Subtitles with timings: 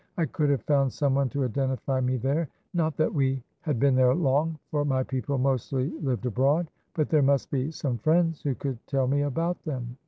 [0.17, 4.15] 'I could have found someone to identify me there; not that we had been there
[4.15, 8.79] long, for my people mostly lived abroad, but there must be some friends who could
[8.87, 9.95] tell me about them.'